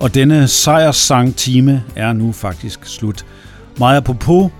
Og 0.00 0.14
denne 0.14 0.48
sejrssang-time 0.48 1.82
er 1.96 2.12
nu 2.12 2.32
faktisk 2.32 2.84
slut. 2.84 3.26
Meget 3.78 3.96
apropos, 3.96 4.50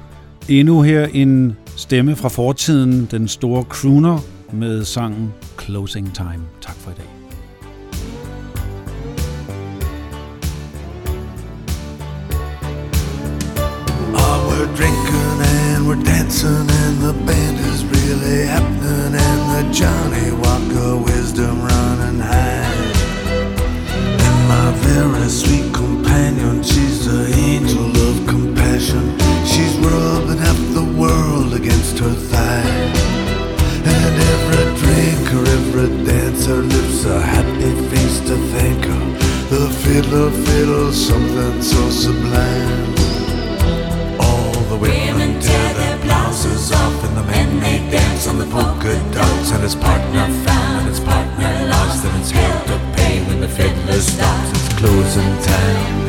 endnu 0.48 0.82
her 0.82 1.06
en 1.12 1.56
stemme 1.76 2.16
fra 2.16 2.28
fortiden, 2.28 3.09
den 3.11 3.28
store 3.28 3.62
crooner 3.62 4.18
med 4.52 4.84
sangen 4.84 5.34
Closing 5.61 6.14
Time. 6.14 6.42
Tak 6.61 6.74
for 6.74 6.90
i 6.90 6.94
dag. 6.94 7.04
Oh, 14.14 14.38
we're 14.48 14.76
drinking 14.76 15.38
and 15.52 15.86
we're 15.88 16.04
dancing 16.12 16.70
and 16.82 16.96
the 17.06 17.14
band 17.26 17.59
is 17.70 17.80
really 17.94 18.46
happening 18.46 19.14
and 19.26 19.42
the 19.54 19.62
Johnny 19.78 20.30
Walker 20.42 20.96
wisdom 21.06 21.61
running 21.61 22.20
high. 22.20 22.57
And 24.97 25.12
my 25.12 25.26
sweet 25.28 25.72
companion, 25.74 26.62
she's 26.62 27.05
the 27.05 27.20
angel 27.36 27.91
of 28.09 28.26
compassion. 28.26 29.05
She's 29.45 29.74
rubbing 29.78 30.39
half 30.39 30.61
the 30.72 30.86
world 31.01 31.53
against 31.55 31.99
her 31.99 32.14
thigh. 32.30 32.64
And 33.84 34.14
every 34.32 34.64
drinker, 34.80 35.45
every 35.59 36.05
dancer 36.05 36.62
lifts 36.62 37.05
a 37.05 37.20
happy 37.20 37.72
face 37.91 38.20
to 38.28 38.36
thank 38.53 38.84
her. 38.86 39.05
The 39.51 39.68
fiddler 39.82 40.30
fiddles 40.30 40.97
something 41.09 41.62
so 41.62 41.91
sublime. 41.91 42.95
All 44.20 44.53
the 44.72 44.76
women 44.76 45.41
tear 45.41 45.74
their 45.74 45.99
blouses 45.99 46.72
off 46.72 47.05
and 47.05 47.16
the 47.16 47.24
men 47.24 47.61
they 47.61 47.78
dance 47.91 48.26
on 48.26 48.39
the 48.39 48.47
polka 48.47 48.93
dots 49.12 49.53
and 49.53 49.62
his 49.62 49.74
partner 49.74 50.26
found 50.45 50.80
and 50.80 50.89
his 50.89 51.01
partner 51.01 51.66
lost 51.68 52.05
and 52.05 52.20
it's 52.20 52.30
hell 52.30 52.64
to 52.66 52.78
pay 52.97 53.24
when 53.26 53.41
the 53.41 53.49
fiddler 53.49 54.01
stops. 54.01 54.57
It's 54.80 54.86
closing 54.86 55.42
time. 55.42 56.08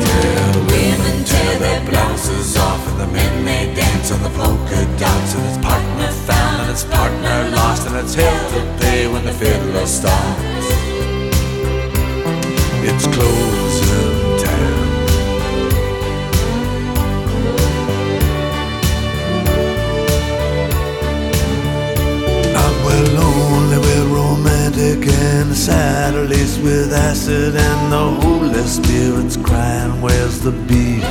Yeah, 0.00 0.56
women 0.56 1.24
tear 1.24 1.58
their 1.58 1.84
blouses 1.84 2.56
off 2.56 2.88
and 2.88 3.00
the 3.00 3.06
men 3.08 3.44
they 3.44 3.74
dance 3.74 4.10
on 4.10 4.22
the 4.22 4.30
polka 4.30 4.86
dots 4.98 5.34
and 5.34 5.44
his 5.44 5.58
partner 5.58 6.08
found 6.24 6.62
and 6.62 6.70
his 6.70 6.84
partner 6.84 7.50
lost 7.54 7.86
and 7.88 7.96
it's 7.96 8.14
hell 8.14 8.50
to 8.52 8.82
pay 8.82 9.06
when 9.06 9.26
the 9.26 9.34
fiddler 9.34 9.84
stops. 9.84 10.66
It's 12.82 13.06
closing 13.08 14.09
and 24.82 25.50
the 25.50 25.54
Saturdays 25.54 26.58
with 26.58 26.92
acid, 26.92 27.54
and 27.54 27.92
the 27.92 27.98
Holy 28.22 28.62
Spirit's 28.64 29.36
crying, 29.36 30.00
Where's 30.00 30.40
the 30.40 30.52
beef? 30.52 31.04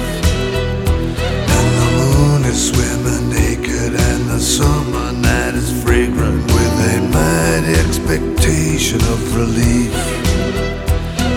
And 1.58 1.70
the 1.80 1.90
moon 2.00 2.46
is 2.46 2.70
swimming 2.70 3.30
naked, 3.30 3.94
and 3.94 4.30
the 4.30 4.40
summer 4.40 5.12
night 5.12 5.54
is 5.54 5.72
fragrant 5.84 6.44
with 6.46 6.76
a 6.94 6.98
mighty 7.14 7.74
expectation 7.86 9.02
of 9.02 9.36
relief. 9.36 9.94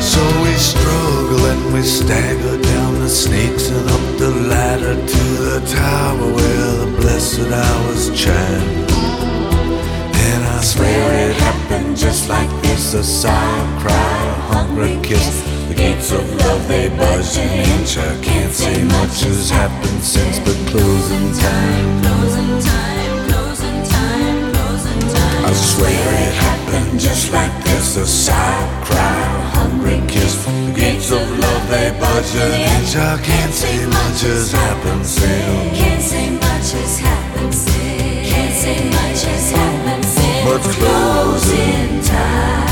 So 0.01 0.23
we 0.43 0.53
struggle 0.55 1.45
and 1.53 1.75
we 1.75 1.83
stagger 1.83 2.63
down 2.63 2.95
the 3.01 3.11
snakes 3.11 3.69
and 3.69 3.89
up 3.91 4.19
the 4.19 4.31
ladder 4.49 4.95
to 4.95 5.25
the 5.49 5.61
tower 5.67 6.33
where 6.33 6.73
the 6.81 6.97
blessed 6.99 7.41
hours 7.41 8.11
chime. 8.19 8.69
And 10.15 10.45
I 10.45 10.61
swear 10.63 11.31
it 11.31 11.37
happened 11.37 11.62
just 11.95 12.29
like 12.29 12.51
this. 12.63 12.95
A 12.95 13.03
sigh, 13.03 13.33
a 13.33 13.81
cry, 13.81 13.95
a 13.95 14.55
hungry 14.55 14.99
kiss. 15.03 15.43
The 15.69 15.75
gates 15.75 16.13
of 16.13 16.25
love, 16.45 16.67
they 16.69 16.89
budge 16.91 17.39
an 17.39 17.65
inch 17.79 17.97
I 17.97 18.21
can't 18.23 18.53
say 18.53 18.85
much 18.85 19.23
has 19.23 19.51
happened 19.51 20.03
since 20.03 20.39
But 20.39 20.59
closing 20.71 21.33
time. 21.33 22.03
Closing 22.03 22.55
time, 22.61 23.31
closing 23.31 23.81
time, 23.89 24.53
closing 24.55 25.01
time. 25.01 25.45
I 25.45 25.53
swear 25.53 26.07
it 26.27 26.35
happened 26.35 27.01
just 27.01 27.33
like 27.33 27.55
this. 27.65 27.97
A 27.97 28.07
sigh, 28.07 28.35
a 28.35 28.85
cry, 28.85 29.21
a 29.39 29.43
hungry 29.57 30.03
kiss. 30.09 30.45
The 30.45 30.73
gates 30.75 31.11
of 31.11 31.25
love, 31.39 31.65
they 31.71 31.91
budge 31.99 32.35
an 32.37 32.53
inch 32.77 32.97
I 32.97 33.19
can't 33.23 33.55
say 33.55 33.87
much 33.87 34.21
has 34.29 34.53
happened 34.53 35.07
since. 35.07 35.79
Can't 35.79 36.03
say 36.03 36.31
much 36.31 36.69
has 36.77 36.99
happened 36.99 37.55
since. 37.55 38.29
Can't 38.31 38.55
say 38.55 38.77
much 38.91 39.23
has 39.25 39.51
happened 39.53 39.72
But 40.53 40.61
closing 40.61 42.03
time. 42.03 42.72